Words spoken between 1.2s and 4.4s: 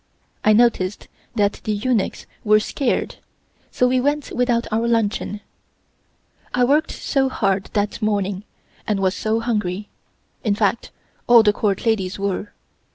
that the eunuchs were scared, so we went